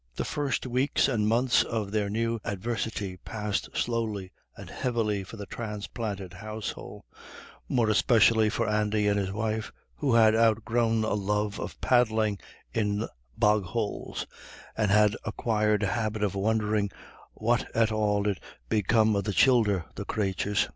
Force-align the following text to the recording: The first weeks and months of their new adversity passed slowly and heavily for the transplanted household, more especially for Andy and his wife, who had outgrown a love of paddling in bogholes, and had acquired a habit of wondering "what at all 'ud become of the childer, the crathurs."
The 0.15 0.25
first 0.25 0.65
weeks 0.65 1.07
and 1.07 1.27
months 1.27 1.61
of 1.61 1.91
their 1.91 2.09
new 2.09 2.39
adversity 2.43 3.17
passed 3.17 3.69
slowly 3.77 4.31
and 4.57 4.67
heavily 4.67 5.23
for 5.23 5.37
the 5.37 5.45
transplanted 5.45 6.33
household, 6.33 7.03
more 7.69 7.87
especially 7.87 8.49
for 8.49 8.67
Andy 8.67 9.05
and 9.07 9.19
his 9.19 9.31
wife, 9.31 9.71
who 9.93 10.15
had 10.15 10.33
outgrown 10.35 11.03
a 11.03 11.13
love 11.13 11.59
of 11.59 11.79
paddling 11.81 12.39
in 12.73 13.07
bogholes, 13.37 14.25
and 14.75 14.89
had 14.89 15.15
acquired 15.23 15.83
a 15.83 15.93
habit 15.93 16.23
of 16.23 16.33
wondering 16.33 16.89
"what 17.35 17.69
at 17.75 17.91
all 17.91 18.27
'ud 18.27 18.39
become 18.69 19.15
of 19.15 19.25
the 19.25 19.33
childer, 19.33 19.85
the 19.93 20.03
crathurs." 20.05 20.67